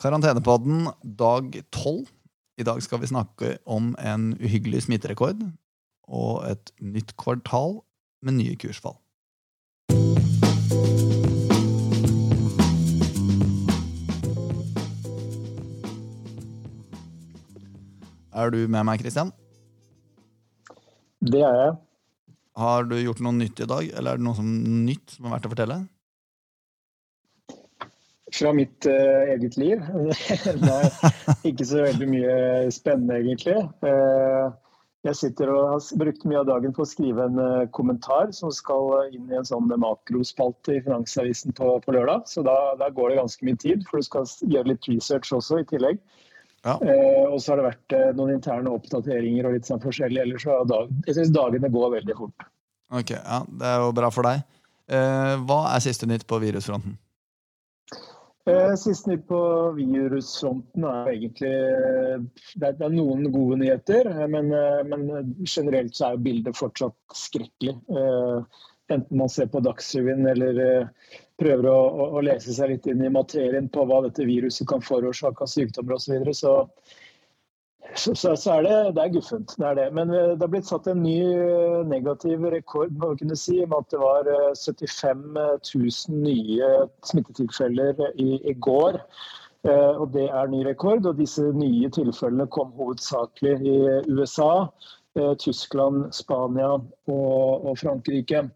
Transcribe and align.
Karantenepodden 0.00 0.86
dag 1.04 1.58
tolv. 1.68 2.06
I 2.56 2.64
dag 2.64 2.78
skal 2.80 3.02
vi 3.02 3.08
snakke 3.10 3.58
om 3.68 3.90
en 4.00 4.30
uhyggelig 4.40 4.86
smitterekord 4.86 5.42
og 6.08 6.46
et 6.48 6.72
nytt 6.80 7.12
kvartal 7.20 7.82
med 8.24 8.38
nye 8.38 8.56
kursfall. 8.56 8.96
Er 18.32 18.56
du 18.56 18.64
med 18.72 18.88
meg, 18.88 19.04
Kristian? 19.04 19.34
Det 21.20 21.44
er 21.44 21.60
jeg. 21.60 21.78
Har 22.56 22.88
du 22.88 22.96
gjort 22.96 23.20
noe 23.20 23.36
nytt 23.36 23.60
i 23.60 23.68
dag, 23.68 23.92
eller 23.92 24.16
er 24.16 24.20
det 24.20 24.30
noe 24.30 24.38
som, 24.40 24.48
nytt 24.88 25.18
som 25.18 25.28
er 25.28 25.36
verdt 25.36 25.50
å 25.50 25.52
fortelle? 25.52 25.82
Fra 28.32 28.52
mitt 28.52 28.86
uh, 28.86 29.30
eget 29.32 29.56
liv? 29.56 29.82
Nei, 30.64 30.82
ikke 31.50 31.66
så 31.66 31.84
veldig 31.86 32.08
mye 32.10 32.34
spennende, 32.74 33.18
egentlig. 33.22 33.56
Uh, 33.82 34.52
jeg 35.06 35.16
sitter 35.16 35.50
og 35.50 35.70
har 35.72 35.98
brukt 36.02 36.26
mye 36.28 36.42
av 36.42 36.48
dagen 36.50 36.74
på 36.76 36.84
å 36.84 36.88
skrive 36.88 37.26
en 37.26 37.40
uh, 37.40 37.70
kommentar 37.74 38.30
som 38.36 38.52
skal 38.54 39.10
inn 39.16 39.32
i 39.32 39.38
en 39.38 39.48
sånn 39.48 39.70
makrospalte 39.70 40.76
i 40.76 40.84
Finansavisen 40.84 41.56
på, 41.56 41.72
på 41.82 41.96
lørdag. 41.96 42.28
Så 42.30 42.44
da, 42.46 42.56
da, 42.80 42.90
går 42.94 43.12
det 43.14 43.20
ganske 43.22 43.48
mye 43.48 43.60
tid, 43.64 43.84
for 43.88 43.98
du 43.98 44.08
skal 44.10 44.28
gjøre 44.46 44.74
litt 44.74 44.90
research 44.92 45.32
også 45.36 45.62
i 45.62 45.68
tillegg. 45.72 46.02
Ja. 46.60 46.74
og 46.76 47.38
så 47.40 47.54
har 47.54 47.56
det 47.56 47.70
vært 47.70 48.16
noen 48.18 48.34
interne 48.34 48.68
oppdateringer 48.76 49.46
og 49.48 49.54
litt 49.54 49.64
sånn 49.64 49.80
forskjellig. 49.80 50.18
Ellers 50.26 50.44
så 50.44 50.58
dag, 50.68 50.90
jeg 51.06 51.16
syns 51.16 51.30
dagene 51.32 51.70
går 51.72 51.94
veldig 51.94 52.16
fort. 52.18 52.50
Ok, 52.92 53.14
ja, 53.16 53.38
Det 53.48 53.70
er 53.70 53.80
jo 53.80 53.94
bra 53.96 54.10
for 54.12 54.28
deg. 54.28 54.42
hva 55.48 55.60
er 55.70 55.80
siste 55.80 56.04
nytt 56.10 56.28
på 56.28 56.36
virusfronten? 56.42 56.98
Eh, 58.50 58.74
siste 58.76 59.10
nytt 59.10 59.26
på 59.28 59.40
virusfronten 59.76 60.86
er 60.88 61.10
egentlig 61.12 61.52
Det 62.58 62.70
er 62.72 62.92
noen 62.94 63.28
gode 63.32 63.60
nyheter, 63.62 64.10
men, 64.32 64.50
eh, 64.52 64.82
men 64.88 65.34
generelt 65.44 65.94
så 65.96 66.12
er 66.12 66.24
bildet 66.24 66.58
fortsatt 66.58 66.96
skrekkelig. 67.14 67.76
Eh, 67.90 68.62
enten 68.90 69.18
man 69.18 69.28
ser 69.30 69.46
på 69.46 69.62
Dagsrevyen 69.62 70.26
eller 70.26 70.88
prøver 71.38 71.68
å, 71.70 71.76
å, 72.18 72.22
lese 72.26 72.52
seg 72.52 72.72
litt 72.72 72.88
inn 72.90 73.04
i 73.06 73.12
materien 73.12 73.68
på 73.72 73.84
hva 73.86 74.02
dette 74.04 74.26
viruset 74.26 74.66
kan 74.68 74.82
forårsake 74.82 75.46
av 75.46 75.52
sykdommer 75.52 75.96
osv. 75.96 76.08
Så, 76.08 76.16
videre, 76.16 76.34
så 76.34 76.54
så, 77.94 78.14
så, 78.14 78.36
så, 78.36 78.52
er 78.52 78.62
det, 78.62 78.76
det 78.96 79.02
er 79.02 79.12
guffent. 79.14 79.54
Det 79.58 79.66
er 79.66 79.74
det. 79.78 79.88
Men 79.96 80.12
eh, 80.14 80.32
det 80.34 80.44
har 80.44 80.52
blitt 80.52 80.68
satt 80.68 80.88
en 80.90 81.02
ny 81.02 81.18
eh, 81.26 81.80
negativ 81.88 82.44
rekord 82.52 82.92
må 82.96 83.14
kunne 83.18 83.36
si, 83.38 83.58
med 83.64 83.78
at 83.80 83.94
det 83.94 84.00
var 84.02 84.30
75 84.54 85.24
eh, 85.40 85.54
000 85.74 86.20
nye 86.22 86.70
smittetilfeller 87.10 88.04
i, 88.14 88.32
i 88.50 88.54
går. 88.54 89.00
og 89.62 90.06
Det 90.14 90.28
er 90.32 90.46
ny 90.48 90.62
rekord. 90.64 91.06
og 91.06 91.18
Disse 91.18 91.50
nye 91.52 91.90
tilfellene 91.92 92.46
kom 92.48 92.70
hovedsakelig 92.78 93.58
i 93.60 93.74
USA, 94.08 94.70
Tyskland, 95.42 96.14
Spania 96.16 96.78
og, 96.78 97.66
og 97.68 97.74
Frankrike. 97.76 98.46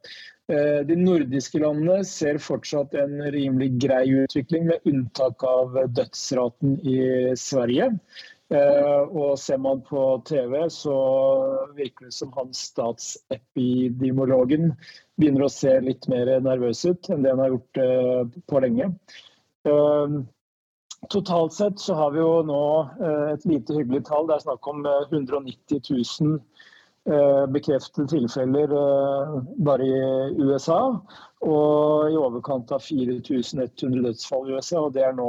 De 0.48 0.96
nordiske 0.96 1.60
landene 1.60 1.98
ser 2.08 2.40
fortsatt 2.40 2.96
en 2.96 3.20
rimelig 3.34 3.70
grei 3.84 4.06
utvikling, 4.22 4.70
med 4.70 4.88
unntak 4.88 5.44
av 5.44 5.76
dødsraten 5.92 6.78
i 6.88 6.98
Sverige. 7.36 7.90
Eh, 8.54 9.02
og 9.10 9.38
ser 9.40 9.56
man 9.58 9.80
på 9.82 10.22
TV, 10.28 10.70
så 10.70 10.94
virker 11.74 12.04
det 12.06 12.14
som 12.14 12.32
han 12.36 12.52
statsepidemiologen 12.54 14.74
begynner 15.18 15.44
å 15.46 15.52
se 15.52 15.80
litt 15.82 16.08
mer 16.12 16.40
nervøs 16.44 16.84
ut 16.86 17.08
enn 17.10 17.22
det 17.24 17.30
han 17.32 17.40
har 17.42 17.50
gjort 17.54 17.76
eh, 17.82 18.22
på 18.50 18.60
lenge. 18.62 18.86
Eh, 19.66 20.08
totalt 21.10 21.52
sett 21.56 21.78
så 21.82 21.92
har 21.98 22.10
vi 22.14 22.20
jo 22.22 22.42
nå 22.46 22.64
et 23.34 23.44
lite 23.48 23.74
hyggelig 23.76 24.02
tall. 24.08 24.26
Det 24.28 24.34
er 24.36 24.46
snakk 24.46 24.64
om 24.70 24.78
190 24.86 25.80
000 25.90 26.38
bekreftede 27.52 28.08
tilfeller 28.08 28.68
bare 29.66 29.84
i 29.84 29.90
USA. 30.40 30.96
Og 31.44 32.08
i 32.08 32.16
overkant 32.16 32.72
av 32.72 32.80
4100 32.80 34.00
dødsfall 34.06 34.48
i 34.48 34.54
USA. 34.56 34.78
og 34.86 34.92
det 34.96 35.04
er 35.04 35.12
nå 35.18 35.28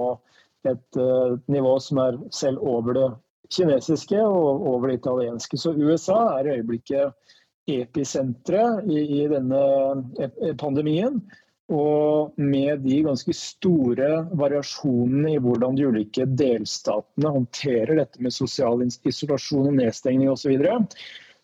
et 0.69 0.99
uh, 0.99 1.37
nivå 1.51 1.77
som 1.83 2.01
er 2.03 2.19
selv 2.33 2.63
over 2.63 2.97
det 2.97 3.07
kinesiske 3.53 4.19
og 4.21 4.65
over 4.67 4.89
det 4.89 4.99
italienske. 5.01 5.57
Så 5.57 5.75
USA 5.77 6.19
er 6.39 6.47
i 6.47 6.57
øyeblikket 6.59 7.13
episenteret 7.67 8.85
i, 8.89 9.01
i 9.21 9.25
denne 9.29 9.63
eh, 10.19 10.53
pandemien. 10.57 11.21
Og 11.73 12.35
med 12.37 12.83
de 12.85 12.99
ganske 13.07 13.33
store 13.33 14.09
variasjonene 14.37 15.31
i 15.33 15.39
hvordan 15.41 15.77
de 15.77 15.87
ulike 15.89 16.27
delstatene 16.37 17.31
håndterer 17.39 17.97
dette 17.97 18.21
med 18.21 18.35
sosial 18.35 18.83
isolasjon 18.85 19.71
og 19.71 19.79
nedstengning 19.79 20.29
osv., 20.29 20.43
så, 20.43 20.51
videre, 20.53 20.75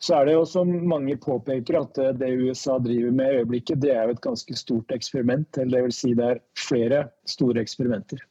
så 0.02 0.20
er 0.20 0.28
det 0.28 0.36
jo 0.36 0.46
som 0.50 0.70
mange 0.90 1.18
påpeker 1.22 1.80
at 1.80 1.98
det 2.22 2.36
USA 2.38 2.78
driver 2.82 3.18
med 3.18 3.34
i 3.34 3.42
øyeblikket, 3.42 3.82
det 3.82 3.96
er 3.96 4.06
jo 4.06 4.16
et 4.16 4.22
ganske 4.22 4.58
stort 4.58 4.94
eksperiment. 4.94 5.50
Eller 5.58 5.80
det 5.80 5.84
vil 5.88 5.98
si 5.98 6.14
det 6.18 6.28
er 6.28 6.44
flere 6.58 7.04
store 7.30 7.62
eksperimenter. 7.66 8.22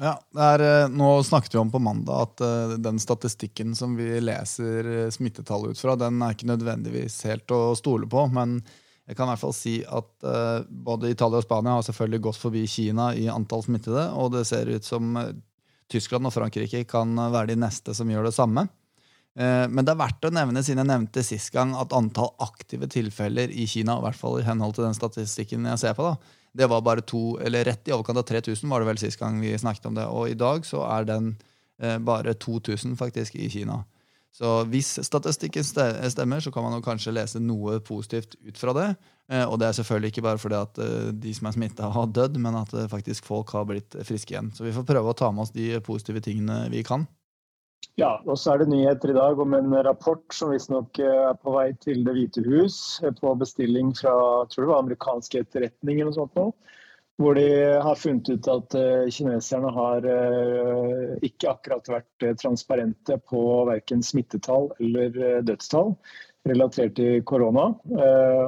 Ja, 0.00 0.16
er, 0.38 0.60
eh, 0.60 0.88
Nå 0.88 1.22
snakket 1.22 1.54
vi 1.54 1.58
om 1.58 1.70
på 1.70 1.78
mandag 1.78 2.22
at 2.22 2.40
uh, 2.40 2.76
den 2.80 2.98
statistikken 2.98 3.74
som 3.76 3.96
vi 3.96 4.08
leser 4.20 5.10
smittetallet 5.12 5.14
smittetall 5.14 5.68
ut 5.70 5.80
fra, 5.80 5.96
den 5.96 6.22
er 6.22 6.34
ikke 6.34 6.48
nødvendigvis 6.48 7.20
helt 7.28 7.52
å 7.52 7.74
stole 7.78 8.08
på. 8.10 8.24
Men 8.32 8.60
jeg 9.06 9.18
kan 9.18 9.28
i 9.28 9.34
hvert 9.34 9.42
fall 9.44 9.56
si 9.56 9.76
at 9.84 10.10
uh, 10.26 10.64
både 10.66 11.12
Italia 11.12 11.42
og 11.42 11.46
Spania 11.46 11.76
har 11.76 11.86
selvfølgelig 11.86 12.24
gått 12.28 12.40
forbi 12.40 12.66
Kina 12.70 13.12
i 13.14 13.28
antall 13.30 13.64
smittede. 13.66 14.08
Og 14.16 14.32
det 14.36 14.46
ser 14.48 14.70
ut 14.72 14.86
som 14.86 15.18
Tyskland 15.92 16.30
og 16.30 16.34
Frankrike 16.34 16.86
kan 16.88 17.12
være 17.18 17.52
de 17.52 17.60
neste 17.60 17.94
som 17.94 18.08
gjør 18.08 18.30
det 18.30 18.36
samme. 18.36 18.68
Men 19.32 19.80
det 19.80 19.94
er 19.94 19.96
verdt 19.96 20.26
å 20.28 20.30
nevne, 20.32 20.60
siden 20.60 20.82
jeg 20.82 20.88
nevnte 20.90 21.22
sist 21.24 21.48
gang, 21.54 21.70
at 21.80 21.94
antall 21.96 22.34
aktive 22.44 22.84
tilfeller 22.92 23.48
i 23.48 23.64
Kina, 23.64 23.94
i 23.96 24.04
hvert 24.04 24.18
fall 24.18 24.36
i 24.40 24.44
henhold 24.44 24.74
til 24.76 24.84
den 24.84 24.96
statistikken 24.96 25.64
jeg 25.70 25.80
ser 25.80 25.94
på, 25.96 26.10
da, 26.10 26.41
det 26.52 26.68
var 26.68 26.84
bare 26.84 27.04
to, 27.06 27.38
eller 27.40 27.64
rett 27.64 27.88
i 27.88 27.94
overkant 27.94 28.20
av 28.20 28.26
3000 28.28 28.68
var 28.68 28.82
det 28.82 28.90
vel 28.90 29.00
sist 29.00 29.20
gang 29.20 29.40
vi 29.40 29.54
snakket 29.58 29.88
om 29.88 29.96
det. 29.96 30.04
Og 30.06 30.28
i 30.28 30.36
dag 30.38 30.66
så 30.68 30.84
er 30.84 31.08
den 31.08 31.32
eh, 31.80 31.98
bare 31.98 32.34
2000 32.34 32.96
faktisk 33.00 33.36
i 33.40 33.48
Kina. 33.52 33.82
Så 34.32 34.62
hvis 34.72 34.94
statistikken 35.04 35.64
stemmer, 35.64 36.40
så 36.40 36.50
kan 36.52 36.64
man 36.64 36.84
kanskje 36.84 37.12
lese 37.12 37.40
noe 37.40 37.76
positivt 37.84 38.38
ut 38.40 38.60
fra 38.60 38.72
det. 38.76 38.86
Eh, 39.32 39.44
og 39.44 39.58
det 39.60 39.68
er 39.68 39.76
selvfølgelig 39.76 40.12
ikke 40.12 40.24
bare 40.24 40.40
fordi 40.40 40.58
at 40.58 40.80
eh, 40.82 41.10
de 41.24 41.34
som 41.36 41.48
er 41.48 41.56
smitta, 41.56 41.90
har 41.92 42.08
dødd, 42.16 42.38
men 42.40 42.56
at 42.62 42.72
eh, 42.76 42.88
faktisk 42.90 43.28
folk 43.28 43.52
har 43.56 43.66
blitt 43.68 43.96
friske 44.08 44.32
igjen. 44.34 44.48
Så 44.56 44.64
vi 44.64 44.72
får 44.72 44.88
prøve 44.88 45.12
å 45.12 45.16
ta 45.16 45.28
med 45.32 45.44
oss 45.44 45.52
de 45.54 45.74
positive 45.84 46.24
tingene 46.24 46.64
vi 46.72 46.80
kan. 46.86 47.04
Ja, 48.00 48.14
og 48.24 48.38
så 48.40 48.54
er 48.54 48.62
det 48.62 48.70
nyheter 48.72 49.12
i 49.12 49.16
dag 49.16 49.40
om 49.42 49.52
en 49.56 49.74
rapport 49.84 50.24
som 50.32 50.52
visstnok 50.52 50.96
eh, 51.02 51.18
er 51.28 51.36
på 51.36 51.52
vei 51.52 51.68
til 51.82 52.00
Det 52.06 52.14
hvite 52.16 52.44
hus 52.46 52.76
eh, 53.04 53.12
på 53.18 53.34
bestilling 53.36 53.92
fra 53.98 54.14
tror 54.48 54.64
det 54.64 54.70
var 54.70 54.84
amerikansk 54.84 55.36
etterretning 55.42 56.00
eller 56.00 56.12
noe 56.12 56.20
sånt 56.22 56.38
nå. 56.40 56.46
Hvor 57.20 57.36
de 57.36 57.44
har 57.84 57.98
funnet 58.00 58.30
ut 58.32 58.46
at 58.48 58.74
uh, 58.74 59.04
kineserne 59.12 59.68
har 59.76 60.06
ikke 61.22 61.50
akkurat 61.50 61.90
vært 61.92 62.24
transparente 62.40 63.18
på 63.28 63.42
verken 63.68 64.00
smittetall 64.02 64.70
eller 64.80 65.42
dødstall 65.44 65.92
relatert 66.48 66.96
til 66.96 67.20
korona. 67.28 67.68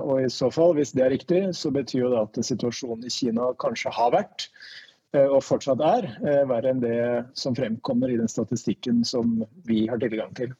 Og 0.01 0.25
i 0.25 0.33
så 0.33 0.49
fall, 0.51 0.73
hvis 0.81 0.95
det 0.97 1.05
er 1.05 1.13
riktig, 1.13 1.43
så 1.55 1.71
betyr 1.77 2.09
det 2.09 2.23
at 2.25 2.41
situasjonen 2.49 3.05
i 3.07 3.13
Kina 3.13 3.53
kanskje 3.63 3.93
har 3.95 4.17
vært 4.17 4.49
Eh, 4.49 4.84
og 5.23 5.43
fortsatt 5.45 5.81
er, 5.85 6.09
eh, 6.27 6.43
verre 6.51 6.73
enn 6.73 6.83
det 6.83 6.99
som 7.39 7.55
fremkommer 7.55 8.11
i 8.11 8.19
den 8.19 8.29
statistikken 8.29 9.05
som 9.05 9.45
vi 9.65 9.87
har 9.87 9.99
tilgang 10.03 10.35
til. 10.35 10.55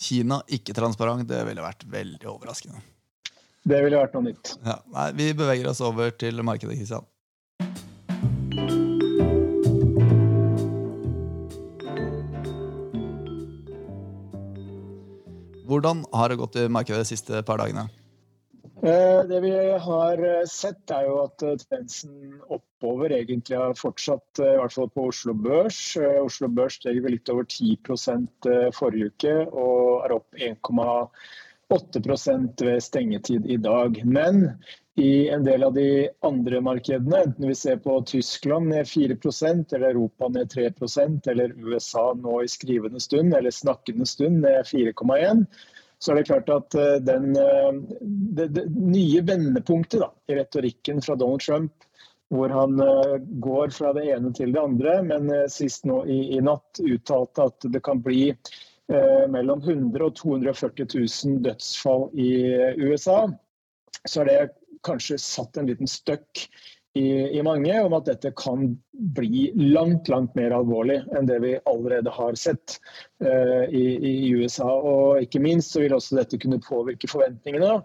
Kina 0.00 0.40
ikke 0.48 0.74
transparent, 0.74 1.28
det 1.28 1.44
ville 1.46 1.62
vært 1.62 1.84
veldig 1.88 2.28
overraskende. 2.32 2.80
Det 3.64 3.80
ville 3.84 3.96
vært 3.96 4.14
noe 4.16 4.26
nytt. 4.26 4.56
Ja, 4.64 4.78
nei, 4.92 5.10
vi 5.16 5.32
beveger 5.32 5.70
oss 5.70 5.80
over 5.80 6.10
til 6.10 6.42
markedet, 6.44 6.76
Kristian. 6.76 7.06
Hvordan 15.64 16.04
har 16.12 16.28
det 16.28 16.36
gått 16.38 16.56
i 16.60 16.68
markedet 16.68 17.00
de 17.06 17.08
siste 17.08 17.40
par 17.48 17.58
dagene? 17.62 17.88
Eh, 18.84 19.24
det 19.28 19.40
vi 19.40 19.78
har 19.78 20.38
eh, 20.38 20.44
sett, 20.44 20.90
er 20.92 21.06
jo 21.08 21.22
at 21.22 21.42
eh, 21.42 21.54
tendensen 21.56 22.42
oppover 22.52 23.12
egentlig 23.16 23.56
har 23.56 23.74
fortsatt, 23.80 24.40
i 24.44 24.58
hvert 24.60 24.74
fall 24.76 24.90
på 24.92 25.06
Oslo 25.08 25.32
Børs. 25.32 25.96
Oslo 26.20 26.48
Børs 26.52 26.76
steg 26.76 27.00
litt 27.08 27.28
over 27.32 27.48
10 27.48 27.80
forrige 28.76 29.08
uke 29.08 29.32
og 29.46 30.04
er 30.04 30.12
opp 30.18 30.36
1,8% 30.36 32.60
ved 32.68 32.84
stengetid 32.84 33.48
i 33.48 33.56
dag. 33.56 34.04
Men 34.04 34.60
i 35.00 35.32
en 35.32 35.48
del 35.48 35.64
av 35.64 35.72
de 35.80 36.12
andre 36.20 36.60
markedene, 36.60 37.24
enten 37.24 37.48
vi 37.48 37.56
ser 37.56 37.80
på 37.80 38.04
Tyskland 38.04 38.68
ned 38.74 38.84
4% 38.84 39.72
eller 39.78 39.94
Europa 39.94 40.28
ned 40.28 40.52
3% 40.52 41.24
eller 41.32 41.56
USA 41.56 42.12
nå 42.20 42.44
i 42.44 42.52
skrivende 42.52 43.00
stund 43.00 43.32
eller 43.32 43.50
snakkende 43.64 44.04
stund 44.06 44.44
ned 44.44 44.68
4,1 44.68 45.48
så 46.04 46.12
er 46.12 46.20
det 46.20 46.26
klart 46.28 46.50
at 46.52 46.74
eh, 46.76 46.96
den, 47.00 47.36
eh, 47.36 47.72
det, 48.36 48.48
det 48.52 48.64
nye 48.68 49.22
vendepunktet 49.24 50.02
da, 50.02 50.10
i 50.28 50.36
retorikken 50.36 51.00
fra 51.02 51.16
Donald 51.16 51.40
Trump 51.40 51.72
hvor 52.34 52.50
han 52.50 52.80
går 53.44 53.70
fra 53.70 53.92
det 53.94 54.08
ene 54.10 54.32
til 54.34 54.50
det 54.50 54.58
andre, 54.58 54.94
men 55.06 55.28
sist 55.52 55.84
nå 55.86 56.00
i, 56.10 56.16
i 56.34 56.40
natt 56.42 56.80
uttalte 56.82 57.44
at 57.46 57.66
det 57.70 57.82
kan 57.84 58.00
bli 58.02 58.32
eh, 58.32 59.24
mellom 59.30 59.60
100 59.60 60.02
og 60.02 60.16
240 60.18 60.88
000 60.96 61.36
dødsfall 61.44 62.08
i 62.18 62.30
USA. 62.80 63.20
Så 64.08 64.24
er 64.24 64.30
det 64.30 64.38
kanskje 64.88 65.20
satt 65.20 65.60
en 65.60 65.68
liten 65.70 65.88
støkk 65.88 66.46
i, 66.94 67.38
i, 67.38 67.42
mange 67.42 67.74
om 67.82 67.94
at 67.96 68.06
dette 68.06 68.30
kan 68.38 68.68
bli 69.16 69.48
langt 69.58 70.08
langt 70.12 70.34
mer 70.38 70.54
alvorlig 70.54 71.00
enn 71.16 71.26
det 71.26 71.40
vi 71.42 71.56
allerede 71.66 72.12
har 72.14 72.38
sett 72.38 72.78
uh, 73.24 73.66
i, 73.66 73.84
i, 73.98 74.30
USA. 74.30 74.68
Og 74.70 75.24
ikke 75.24 75.42
minst 75.42 75.74
så 75.74 75.82
vil 75.82 75.96
også 75.96 76.20
dette 76.20 76.38
kunne 76.42 76.62
påvirke 76.62 77.10
forventningene 77.10 77.80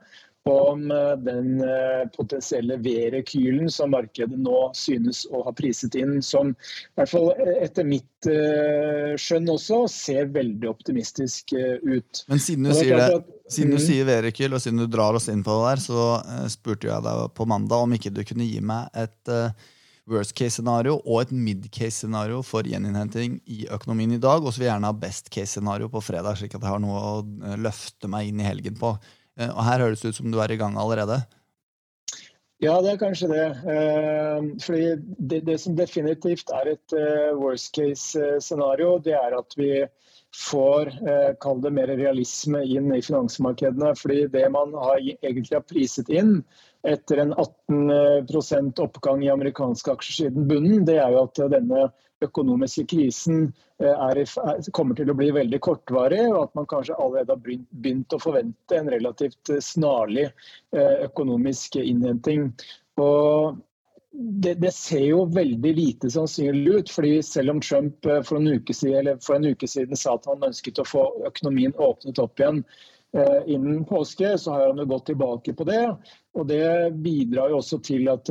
om 0.50 0.86
eh, 0.90 1.12
den 1.22 1.60
eh, 1.62 2.08
potensielle 2.16 2.80
V-rekylen 2.82 3.68
som 3.70 3.92
markedet 3.94 4.40
nå 4.40 4.62
synes 4.74 5.20
å 5.30 5.44
ha 5.46 5.52
priset 5.54 5.94
inn, 6.00 6.24
som 6.26 6.54
i 6.56 6.96
hvert 6.98 7.12
fall 7.12 7.28
etter 7.60 7.86
mitt 7.86 8.30
skjønn 9.20 9.52
også 9.52 9.84
ser 9.94 10.32
veldig 10.34 10.72
optimistisk 10.72 11.54
ut. 11.54 12.24
Men 12.32 12.42
siden 12.42 12.66
du 12.66 12.74
sier 12.80 13.04
det, 13.04 13.20
siden 13.50 13.74
du 13.74 13.80
mm. 13.80 13.84
sier 13.84 14.07
V-rekyl, 14.07 14.54
og 14.54 14.63
siden 14.63 14.80
du 14.81 14.88
drar 14.90 15.18
oss 15.18 15.28
inn 15.31 15.44
på 15.46 15.57
det 15.57 15.68
der, 15.68 15.84
så 15.84 16.48
spurte 16.54 16.90
jeg 16.90 17.06
deg 17.06 17.28
på 17.36 17.48
mandag 17.50 17.86
om 17.86 17.98
ikke 17.98 18.13
du 18.13 18.24
kunne 18.28 18.48
gi 18.48 18.62
meg 18.62 18.90
et 18.98 19.34
worst 20.10 20.34
case-scenario 20.38 20.98
og 21.04 21.22
et 21.24 21.34
mid 21.34 21.68
case-scenario 21.74 22.42
for 22.46 22.68
gjeninnhenting 22.68 23.40
i 23.50 23.66
økonomien 23.72 24.16
i 24.16 24.22
dag. 24.22 24.44
Og 24.44 24.54
så 24.54 24.62
vil 24.62 24.69
jeg 24.69 24.74
gjerne 24.74 24.92
ha 24.92 25.01
best 25.06 25.30
case-scenario 25.34 25.90
på 25.92 26.04
fredag, 26.04 26.40
slik 26.40 26.56
at 26.56 26.63
jeg 26.66 26.74
har 26.74 26.84
noe 26.84 27.00
å 27.00 27.57
løfte 27.62 28.10
meg 28.12 28.30
inn 28.30 28.42
i 28.42 28.48
helgen 28.48 28.78
på. 28.80 28.96
Uh, 29.40 29.52
og 29.52 29.62
her 29.68 29.86
høres 29.86 30.04
det 30.04 30.13
ut 30.13 30.19
som 30.19 30.31
du 30.34 30.40
er 30.44 30.54
i 30.54 30.60
gang 30.60 30.78
allerede. 30.80 31.22
Ja, 32.60 32.74
det 32.84 32.92
er 32.92 33.00
kanskje 33.00 33.30
det. 33.32 33.46
Eh, 33.72 34.48
fordi 34.66 34.88
det, 35.32 35.40
det 35.48 35.58
som 35.64 35.78
definitivt 35.78 36.52
er 36.52 36.74
et 36.74 36.96
eh, 36.98 37.32
worst 37.40 37.72
case-scenario, 37.76 38.98
det 39.04 39.16
er 39.16 39.38
at 39.38 39.56
vi 39.60 39.72
får 40.36 40.92
kall 41.42 41.58
det 41.64 41.72
mer 41.74 41.90
realisme 41.90 42.60
inn 42.62 42.92
i 42.94 43.00
finansmarkedene. 43.02 43.96
Fordi 43.98 44.28
det 44.30 44.44
man 44.54 44.76
har, 44.78 45.00
egentlig 45.02 45.56
har 45.56 45.64
priset 45.66 46.12
inn 46.14 46.36
etter 46.86 47.24
en 47.24 47.34
18% 47.34 48.84
oppgang 48.84 49.24
i 49.26 49.32
amerikanske 49.34 49.96
aksjer 49.96 50.20
siden 50.20 50.46
bunnen, 50.52 50.86
det 50.86 51.00
er 51.02 51.16
jo 51.16 51.24
at 51.26 51.42
denne 51.56 51.88
økonomiske 52.25 52.86
krisen 52.89 53.48
eh, 53.81 53.94
er, 53.94 54.21
kommer 54.75 54.98
til 54.98 55.12
å 55.12 55.16
bli 55.18 55.30
veldig 55.36 55.60
kortvarig, 55.63 56.25
og 56.31 56.42
at 56.44 56.60
man 56.60 56.68
kanskje 56.69 56.98
allerede 57.00 57.36
har 57.36 57.63
begynt 57.83 58.16
å 58.16 58.21
forvente 58.21 58.77
en 58.77 58.92
relativt 58.92 59.54
eh, 59.54 59.63
snarlig 59.63 60.27
eh, 60.27 60.95
økonomisk 61.07 61.80
innhenting. 61.81 62.50
Og 63.00 63.60
det, 64.12 64.57
det, 64.60 64.74
ser 64.75 65.06
jo 65.06 65.24
veldig 65.31 65.74
lite 65.77 66.12
sannsynlig 66.12 66.80
ut. 66.80 66.92
fordi 66.92 67.18
Selv 67.24 67.56
om 67.56 67.63
Trump 67.63 68.07
for 68.27 68.39
en, 68.39 68.51
uke 68.60 68.75
siden, 68.75 69.19
for 69.24 69.38
en 69.38 69.51
uke 69.54 69.69
siden 69.69 70.00
sa 70.00 70.18
at 70.18 70.27
han 70.27 70.48
ønsket 70.50 70.81
å 70.81 70.88
få 70.88 71.04
økonomien 71.30 71.75
åpnet 71.77 72.19
opp 72.19 72.42
igjen 72.42 72.63
innen 73.50 73.86
påske, 73.89 74.36
så 74.38 74.54
har 74.54 74.68
han 74.68 74.81
jo 74.81 74.86
gått 74.89 75.07
tilbake 75.10 75.54
på 75.57 75.66
det. 75.66 75.86
og 76.38 76.50
Det 76.50 76.92
bidrar 77.01 77.50
jo 77.50 77.62
også 77.62 77.80
til 77.86 78.10
at 78.12 78.30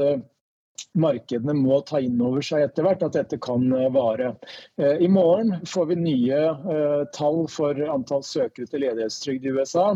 markedene 0.99 1.55
må 1.57 1.81
ta 1.87 2.01
inn 2.03 2.21
over 2.23 2.45
seg 2.45 2.65
etter 2.65 2.87
hvert 2.87 3.03
at 3.07 3.17
dette 3.17 3.39
kan 3.43 3.65
eh, 3.75 3.89
vare. 3.95 4.33
Eh, 4.81 5.05
I 5.05 5.09
morgen 5.13 5.55
får 5.69 5.89
vi 5.91 5.99
nye 6.01 6.41
eh, 6.49 7.03
tall 7.17 7.45
for 7.53 7.79
antall 7.89 8.25
søkere 8.27 8.69
til 8.71 8.85
ledighetstrygd 8.85 9.47
i 9.47 9.55
USA. 9.59 9.89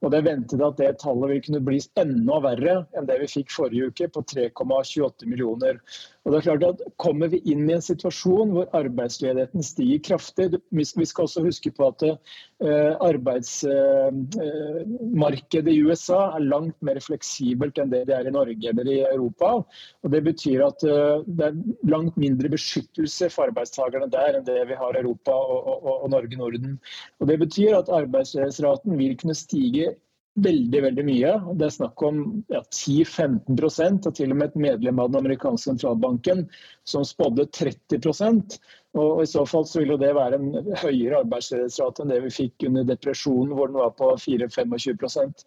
og 0.00 0.12
Det 0.12 0.20
er 0.20 0.28
ventet 0.28 0.64
at 0.66 0.80
det 0.80 0.92
tallet 1.02 1.34
vil 1.34 1.44
kunne 1.46 1.64
bli 1.70 1.80
enda 2.00 2.40
verre 2.44 2.78
enn 2.96 3.08
det 3.10 3.20
vi 3.24 3.30
fikk 3.38 3.54
forrige 3.54 3.90
uke, 3.90 4.10
på 4.10 4.24
3,28 4.34 5.28
millioner. 5.30 5.80
Og 6.30 6.36
det 6.36 6.40
er 6.40 6.46
klart 6.46 6.62
at 6.62 6.78
Kommer 7.02 7.26
vi 7.32 7.40
inn 7.50 7.64
i 7.66 7.72
en 7.74 7.82
situasjon 7.82 8.52
hvor 8.54 8.68
arbeidsledigheten 8.78 9.64
stiger 9.66 9.98
kraftig 10.06 10.46
Vi 10.70 10.84
skal 10.86 11.24
også 11.24 11.42
huske 11.42 11.72
på 11.74 11.88
at 11.90 12.04
eh, 12.06 12.94
arbeidsmarkedet 13.02 15.72
eh, 15.72 15.74
i 15.74 15.82
USA 15.82 16.30
er 16.36 16.46
langt 16.46 16.78
mer 16.86 17.02
fleksibelt 17.02 17.74
enn 17.82 17.90
det 17.90 18.06
det 18.06 18.14
er 18.14 18.30
i 18.30 18.36
Norge 18.36 18.70
eller 18.70 18.86
i 18.86 19.02
Europa. 19.08 19.66
og 20.02 20.08
Det 20.14 20.22
betyr 20.28 20.62
at 20.68 20.78
eh, 20.86 21.26
det 21.26 21.44
er 21.48 21.58
langt 21.90 22.14
mindre 22.20 22.48
beskyttelse 22.52 23.26
for 23.34 23.42
arbeidstakerne 23.50 24.06
der 24.12 24.34
enn 24.38 24.46
det 24.46 24.68
vi 24.70 24.76
har 24.78 24.94
i 24.94 25.02
Europa 25.02 25.34
og, 25.34 25.66
og, 25.66 26.04
og 26.04 26.10
Norge-Norden. 26.14 26.78
Og 27.18 27.26
Det 27.26 27.38
betyr 27.42 27.74
at 27.80 27.90
arbeidsledighetsraten 27.90 28.94
vil 29.02 29.18
kunne 29.18 29.34
stige 29.34 29.98
veldig 30.40 30.82
veldig 30.82 31.04
mye. 31.04 31.32
Det 31.58 31.66
er 31.66 31.72
snakk 31.74 32.02
om 32.06 32.20
ja, 32.52 32.60
10-15% 32.62 34.06
og 34.08 34.14
til 34.16 34.34
og 34.34 34.38
med 34.38 34.52
et 34.52 34.60
medlem 34.68 35.00
av 35.02 35.10
den 35.10 35.24
amerikanske 35.24 35.72
sentralbanken 35.72 36.44
som 36.88 37.06
spådde 37.06 37.48
30% 37.56 38.60
og 38.98 39.22
I 39.22 39.26
så 39.30 39.44
fall 39.46 39.66
så 39.70 39.84
vil 39.84 39.94
det 40.00 40.10
være 40.16 40.38
en 40.40 40.74
høyere 40.80 41.20
arbeidsledighetsrate 41.22 42.02
enn 42.02 42.10
det 42.10 42.22
vi 42.24 42.32
fikk 42.34 42.66
under 42.66 42.86
depresjonen, 42.88 43.52
hvor 43.54 43.70
den 43.70 43.78
var 43.78 43.92
på 43.94 44.10
4-25% 44.18 45.44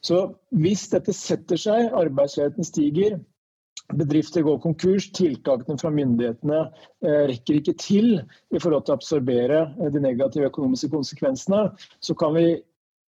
Så 0.00 0.20
hvis 0.56 0.86
dette 0.94 1.12
setter 1.16 1.60
seg, 1.60 1.90
arbeidsledigheten 1.92 2.64
stiger, 2.64 3.18
bedrifter 3.92 4.46
går 4.46 4.62
konkurs, 4.64 5.10
tiltakene 5.14 5.76
fra 5.78 5.92
myndighetene 5.92 6.62
eh, 7.04 7.26
rekker 7.28 7.60
ikke 7.60 7.76
til 7.82 8.08
i 8.16 8.62
forhold 8.62 8.86
til 8.86 8.96
å 8.96 8.96
absorbere 8.96 9.60
eh, 9.76 9.92
de 9.92 10.02
negative 10.02 10.48
økonomiske 10.48 10.90
konsekvensene, 10.96 11.68
så 12.00 12.16
kan 12.18 12.34
vi 12.38 12.48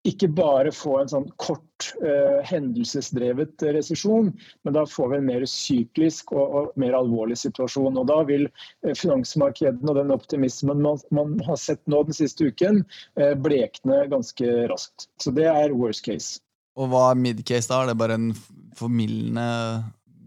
ikke 0.05 0.29
bare 0.37 0.71
få 0.75 0.99
en 1.01 1.09
sånn 1.11 1.27
kort 1.41 1.87
uh, 2.03 2.39
hendelsesdrevet 2.45 3.63
resesjon, 3.75 4.31
men 4.63 4.75
da 4.77 4.85
får 4.89 5.11
vi 5.11 5.17
en 5.19 5.27
mer 5.29 5.45
syklisk 5.49 6.33
og, 6.35 6.57
og 6.59 6.79
mer 6.81 6.97
alvorlig 6.97 7.37
situasjon. 7.41 7.97
Og 8.01 8.07
Da 8.11 8.19
vil 8.29 8.47
uh, 8.47 8.93
finansmarkedene 8.93 9.91
og 9.91 9.99
den 9.99 10.13
optimismen 10.15 10.83
man, 10.85 11.01
man, 11.15 11.37
har 11.47 11.59
sett 11.61 11.81
nå 11.91 12.03
den 12.07 12.17
siste 12.17 12.51
uken, 12.51 12.83
uh, 13.19 13.33
blekne 13.47 14.03
ganske 14.11 14.57
raskt. 14.71 15.09
Så 15.21 15.33
det 15.35 15.49
er 15.51 15.75
worst 15.75 16.05
case. 16.07 16.39
Og 16.75 16.91
hva 16.91 17.09
er 17.11 17.19
mid 17.19 17.41
case 17.47 17.71
da? 17.71 17.81
Er 17.81 17.93
det 17.93 17.99
bare 17.99 18.19
en 18.19 18.31
formildende 18.75 19.49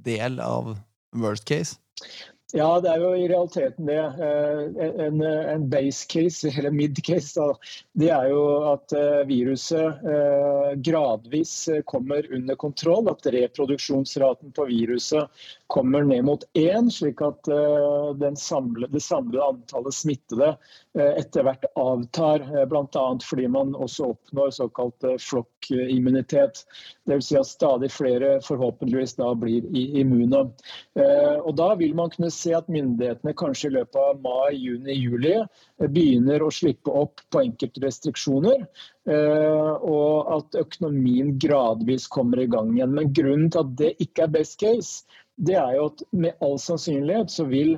del 0.06 0.40
av 0.42 0.74
worst 1.16 1.46
case? 1.48 1.78
Ja, 2.56 2.80
det 2.80 2.88
er 2.88 3.02
jo 3.02 3.08
i 3.12 3.26
realiteten 3.28 3.88
det. 3.90 3.98
Eh, 4.00 5.02
en, 5.04 5.20
en 5.20 5.66
base 5.68 6.06
case, 6.08 6.48
eller 6.48 6.72
mid 6.72 6.96
case, 7.04 7.44
det 7.92 8.08
er 8.08 8.30
jo 8.32 8.40
at 8.70 8.94
eh, 8.96 9.26
viruset 9.28 10.00
eh, 10.08 10.70
gradvis 10.80 11.52
kommer 11.84 12.24
under 12.32 12.56
kontroll. 12.56 13.10
At 13.12 13.28
reproduksjonsraten 13.28 14.54
på 14.56 14.64
viruset 14.70 15.28
kommer 15.68 16.06
ned 16.08 16.24
mot 16.24 16.46
én, 16.56 16.88
slik 16.88 17.20
at 17.20 17.44
samlede, 18.40 18.88
det 18.94 19.02
samlede 19.04 19.44
antallet 19.44 19.92
smittede 19.92 20.54
etter 20.96 21.44
hvert 21.44 21.66
avtar. 21.76 22.46
Bl.a. 22.70 23.02
fordi 23.20 23.44
man 23.52 23.74
også 23.76 24.14
oppnår 24.14 24.54
såkalt 24.56 25.04
flokkimmunitet. 25.20 26.64
Dvs. 27.04 27.28
Si 27.28 27.36
at 27.36 27.50
stadig 27.50 27.92
flere 27.92 28.38
forhåpentligvis 28.46 29.18
da 29.20 29.34
blir 29.36 29.68
immune. 29.76 30.40
Og 31.44 31.52
da 31.60 31.68
vil 31.76 31.92
man 32.00 32.16
kunne 32.16 32.32
se 32.38 32.54
at 32.56 32.70
myndighetene 32.72 33.34
kanskje 33.38 33.70
i 33.70 33.74
løpet 33.76 33.98
av 34.00 34.20
mai, 34.24 34.54
juni, 34.56 34.94
juli 34.96 35.34
eh, 35.36 35.88
begynner 35.88 36.44
å 36.44 36.50
slippe 36.54 36.94
opp 37.02 37.22
på 37.32 37.42
enkelte 37.44 37.82
restriksjoner. 37.84 38.64
Eh, 39.08 39.72
og 39.88 40.32
at 40.38 40.58
økonomien 40.62 41.34
gradvis 41.42 42.08
kommer 42.12 42.42
i 42.42 42.48
gang 42.50 42.74
igjen. 42.76 42.96
Men 42.96 43.12
grunnen 43.16 43.52
til 43.52 43.64
at 43.64 43.76
det 43.82 43.94
ikke 44.04 44.26
er 44.26 44.34
best 44.38 44.58
case, 44.62 45.20
det 45.38 45.58
er 45.58 45.76
jo 45.78 45.88
at 45.92 46.04
med 46.24 46.44
all 46.44 46.58
sannsynlighet 46.62 47.30
så 47.30 47.46
vil 47.50 47.76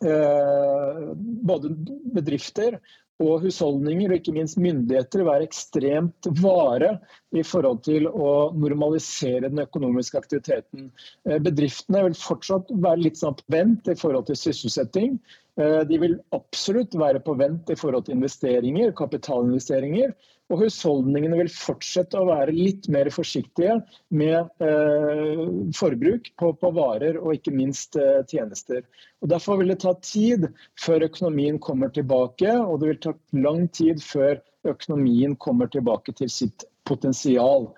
eh, 0.00 1.04
både 1.48 1.72
bedrifter 2.16 2.78
og 3.20 3.42
husholdninger 3.44 4.10
og 4.10 4.18
ikke 4.18 4.34
minst 4.34 4.58
myndigheter 4.60 5.24
være 5.26 5.46
ekstremt 5.46 6.28
vare 6.40 6.94
i 7.36 7.44
forhold 7.46 7.82
til 7.86 8.08
å 8.08 8.32
normalisere 8.56 9.50
den 9.50 9.62
økonomiske 9.64 10.18
aktiviteten. 10.22 10.88
Eh, 11.28 11.38
bedriftene 11.42 12.06
vil 12.08 12.18
fortsatt 12.18 12.72
være 12.72 13.04
litt 13.04 13.20
sånn 13.20 13.36
på 13.38 13.54
vent 13.54 13.90
i 13.92 13.98
forhold 13.98 14.30
til 14.30 14.40
sysselsetting. 14.40 15.20
Eh, 15.60 15.80
de 15.88 15.98
vil 16.00 16.14
absolutt 16.32 16.94
være 16.96 17.20
på 17.24 17.34
vent 17.36 17.70
i 17.72 17.76
forhold 17.76 18.06
til 18.06 18.16
investeringer, 18.16 18.94
kapitalinvesteringer. 18.96 20.14
Og 20.52 20.60
husholdningene 20.64 21.38
vil 21.38 21.50
fortsette 21.52 22.18
å 22.18 22.26
være 22.28 22.52
litt 22.52 22.88
mer 22.92 23.08
forsiktige 23.14 23.78
med 24.12 24.64
eh, 24.64 25.44
forbruk 25.76 26.28
på, 26.40 26.50
på, 26.60 26.72
varer 26.76 27.16
og 27.20 27.38
ikke 27.38 27.54
minst 27.56 27.96
eh, 28.00 28.20
tjenester. 28.28 28.82
Og 29.22 29.30
Derfor 29.32 29.60
vil 29.60 29.72
det 29.72 29.80
ta 29.84 29.94
tid 30.04 30.48
før 30.80 31.06
økonomien 31.08 31.60
kommer 31.62 31.92
tilbake, 31.94 32.52
og 32.60 32.82
det 32.82 32.90
vil 32.90 33.02
ta 33.06 33.14
lang 33.38 33.64
tid 33.72 34.02
før 34.04 34.42
økonomien 34.68 35.36
kommer 35.40 35.72
tilbake 35.72 36.12
til 36.20 36.30
sitt 36.32 36.66
potensial. 36.88 37.70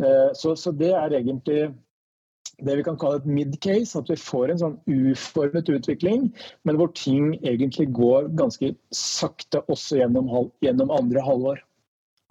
Eh, 0.00 0.30
så, 0.38 0.56
så 0.56 0.72
det 0.72 0.94
er 0.96 1.18
egentlig 1.20 1.66
det 2.58 2.76
vi 2.78 2.84
kan 2.86 2.98
kalle 3.00 3.20
et 3.20 3.28
mid-case, 3.28 3.98
at 3.98 4.10
vi 4.10 4.18
får 4.18 4.52
en 4.52 4.60
sånn 4.60 4.78
uformet 4.90 5.70
utvikling, 5.72 6.28
men 6.68 6.78
hvor 6.78 6.92
ting 6.98 7.32
egentlig 7.40 7.88
går 7.96 8.30
ganske 8.38 8.74
sakte 8.94 9.62
også 9.72 10.02
gjennom, 10.02 10.30
gjennom 10.64 10.92
andre 10.94 11.24
halvår. 11.24 11.62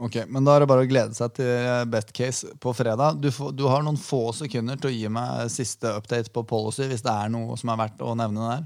Ok, 0.01 0.15
men 0.27 0.45
Da 0.45 0.55
er 0.55 0.63
det 0.63 0.69
bare 0.71 0.81
å 0.81 0.89
glede 0.89 1.13
seg 1.13 1.35
til 1.37 1.89
best 1.93 2.09
case 2.17 2.55
på 2.59 2.73
fredag. 2.73 3.19
Du, 3.21 3.29
får, 3.33 3.51
du, 3.53 3.67
har 3.69 3.83
noen 3.85 3.99
få 4.01 4.31
sekunder 4.33 4.79
til 4.81 4.89
å 4.89 4.95
gi 4.95 5.09
meg 5.13 5.51
siste 5.53 5.91
update 5.93 6.33
på 6.33 6.41
policy, 6.49 6.87
hvis 6.89 7.05
det 7.05 7.13
er 7.13 7.29
noe 7.29 7.57
som 7.61 7.69
er 7.69 7.83
verdt 7.83 8.01
å 8.01 8.15
nevne 8.17 8.47
der. 8.47 8.63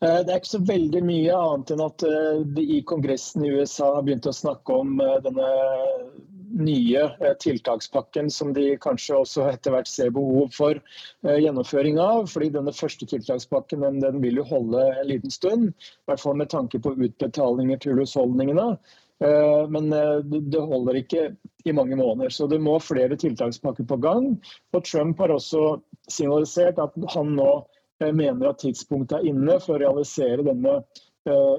Eh, 0.00 0.20
det 0.24 0.32
er 0.32 0.42
ikke 0.42 0.54
så 0.54 0.62
veldig 0.64 1.02
mye 1.04 1.38
annet 1.38 1.72
enn 1.74 1.84
at 1.84 2.04
eh, 2.08 2.42
de 2.56 2.66
i 2.76 2.82
Kongressen 2.88 3.44
i 3.44 3.52
USA 3.52 3.94
har 3.96 4.04
begynt 4.04 4.28
å 4.28 4.36
snakke 4.36 4.76
om 4.82 5.00
eh, 5.04 5.16
denne 5.24 5.48
nye 6.50 7.34
tiltakspakken 7.42 8.30
som 8.30 8.54
de 8.56 8.72
kanskje 8.82 9.18
også 9.20 9.46
etter 9.50 9.74
hvert 9.74 9.90
ser 9.90 10.10
behov 10.14 10.50
for 10.56 10.80
gjennomføring 11.22 12.00
av. 12.02 12.26
fordi 12.30 12.50
denne 12.56 12.74
første 12.74 13.06
tiltakspakken 13.06 13.84
den, 13.86 14.00
den 14.02 14.18
vil 14.24 14.40
jo 14.40 14.48
holde 14.48 14.86
en 14.88 15.06
liten 15.08 15.30
stund. 15.30 15.70
I 15.70 16.10
hvert 16.10 16.24
fall 16.24 16.40
med 16.40 16.50
tanke 16.50 16.80
på 16.82 16.96
utbetalinger 16.96 17.78
til 17.84 18.00
husholdningene. 18.00 18.74
Eh, 19.24 19.68
men 19.68 19.92
eh, 19.92 20.18
det 20.24 20.60
holder 20.60 20.96
ikke 21.00 21.26
i 21.64 21.72
mange 21.72 21.96
måneder. 21.96 22.30
Så 22.30 22.46
det 22.46 22.60
må 22.60 22.78
flere 22.80 23.16
tiltakspakker 23.20 23.84
på 23.84 24.00
gang. 24.00 24.32
Og 24.72 24.84
Trump 24.84 25.20
har 25.20 25.34
også 25.34 25.80
signalisert 26.08 26.80
at 26.80 26.96
han 27.14 27.36
nå 27.36 27.50
eh, 28.00 28.12
mener 28.12 28.50
at 28.50 28.62
tidspunktet 28.64 29.18
er 29.20 29.30
inne 29.32 29.60
for 29.60 29.76
å 29.76 29.84
realisere 29.84 30.46
denne 30.46 30.82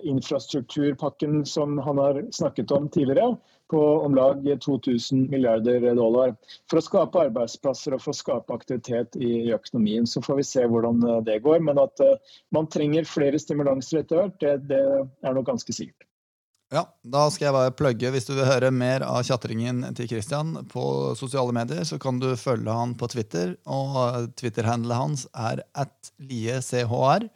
infrastrukturpakken 0.10 1.44
som 1.46 1.76
han 1.86 2.00
har 2.02 2.18
snakket 2.34 2.72
om 2.74 2.88
tidligere, 2.90 3.36
på 3.72 3.82
om 4.06 4.16
lag 4.18 4.44
2000 4.66 5.26
milliarder 5.32 5.88
dollar. 5.96 6.36
For 6.70 6.82
å 6.82 6.86
skape 6.86 7.26
arbeidsplasser 7.26 7.96
og 7.96 8.04
for 8.04 8.14
å 8.14 8.20
skape 8.20 8.60
aktivitet 8.60 9.18
i 9.18 9.50
økonomien. 9.56 10.08
Så 10.08 10.24
får 10.26 10.42
vi 10.42 10.48
se 10.52 10.68
hvordan 10.68 11.02
det 11.26 11.42
går. 11.48 11.64
Men 11.66 11.82
at 11.82 12.06
man 12.54 12.70
trenger 12.72 13.10
flere 13.10 13.40
stimulanser 13.42 14.04
etter 14.04 14.22
hvert, 14.22 14.40
det, 14.44 14.56
det 14.72 14.82
er 15.24 15.38
nok 15.38 15.50
ganske 15.54 15.76
sikkert. 15.76 16.08
Ja, 16.72 16.86
Da 17.04 17.26
skal 17.28 17.50
jeg 17.50 17.56
bare 17.58 17.74
plugge. 17.76 18.12
Hvis 18.14 18.30
du 18.30 18.32
vil 18.38 18.48
høre 18.48 18.72
mer 18.72 19.04
av 19.04 19.26
tjatringen 19.28 19.84
til 19.98 20.08
Christian 20.08 20.54
på 20.72 20.84
sosiale 21.20 21.52
medier, 21.56 21.84
så 21.84 22.00
kan 22.00 22.22
du 22.22 22.30
følge 22.40 22.72
han 22.72 22.96
på 22.96 23.10
Twitter. 23.12 23.58
og 23.66 24.32
Twitter-handlet 24.40 24.98
hans 24.98 25.28
er 25.36 25.66
at 25.76 26.12
liechr. 26.18 27.28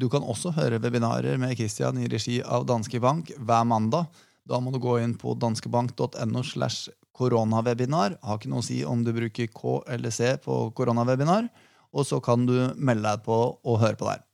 Du 0.00 0.08
kan 0.08 0.24
også 0.24 0.54
høre 0.56 0.80
webinarer 0.80 1.36
med 1.36 1.58
Christian 1.58 1.98
i 2.00 2.08
regi 2.08 2.40
av 2.40 2.64
Danske 2.64 3.00
Bank 3.00 3.34
hver 3.36 3.64
mandag. 3.68 4.08
Da 4.48 4.60
må 4.60 4.72
du 4.74 4.80
gå 4.82 4.98
inn 5.00 5.14
på 5.16 5.34
danskebank.no 5.40 6.42
slash 6.44 6.90
koronawebinar. 7.16 8.18
Har 8.22 8.40
ikke 8.40 8.52
noe 8.52 8.60
å 8.60 8.66
si 8.66 8.82
om 8.84 9.04
du 9.06 9.12
bruker 9.16 9.48
K 9.54 9.78
eller 9.94 10.12
C 10.12 10.34
på 10.44 10.58
koronawebinar. 10.76 11.48
Og 11.94 12.06
så 12.08 12.20
kan 12.24 12.44
du 12.48 12.56
melde 12.74 13.06
deg 13.06 13.24
på 13.24 13.40
og 13.56 13.80
høre 13.80 13.98
på 13.98 14.08
der. 14.10 14.24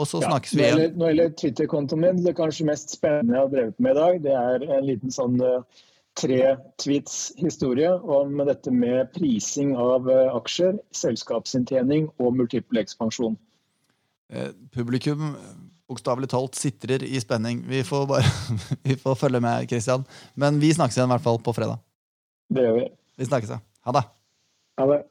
Og 0.00 0.08
så 0.08 0.22
snakkes 0.22 0.54
vi 0.56 0.64
igjen. 0.64 0.82
Når 0.96 1.02
det 1.02 1.08
gjelder 1.10 1.32
Twitter-kontoen 1.40 2.00
min, 2.00 2.20
det 2.24 2.36
kanskje 2.38 2.68
mest 2.68 2.94
spennende 2.94 3.36
jeg 3.36 3.44
har 3.44 3.50
drevet 3.52 3.82
med 3.82 3.92
i 3.92 3.98
dag, 4.00 4.20
det 4.24 4.36
er 4.38 4.66
en 4.78 4.86
liten 4.88 5.12
sånn 5.12 5.36
uh, 5.44 5.82
tre 6.16 6.38
tweets-historie 6.80 7.90
om 8.00 8.40
dette 8.48 8.72
med 8.72 9.12
prising 9.16 9.74
av 9.76 10.08
uh, 10.08 10.32
aksjer, 10.38 10.78
selskapsinntjening 10.96 12.08
og 12.16 12.38
multiple 12.40 12.80
ekspansjon. 12.80 13.36
Eh, 14.32 14.48
publikum 14.72 15.34
bokstavelig 15.92 16.32
talt 16.32 16.58
sitrer 16.58 17.04
i 17.04 17.20
spenning. 17.22 17.62
Vi 17.68 17.84
får 17.86 18.08
bare 18.10 18.24
vi 18.88 18.96
får 18.96 19.20
følge 19.20 19.42
med, 19.44 19.68
Christian. 19.70 20.04
Men 20.34 20.60
vi 20.62 20.74
snakkes 20.74 20.98
igjen 20.98 21.10
i 21.10 21.16
hvert 21.16 21.28
fall 21.28 21.40
på 21.44 21.54
fredag. 21.56 21.78
Det 22.52 22.66
gjør 22.66 22.80
vi. 22.80 22.88
Vi 23.20 23.28
snakkes, 23.30 23.54
ja. 23.56 23.62
Ha 23.86 23.98
det. 24.00 24.06
Ha 24.80 24.90
det. 24.94 25.02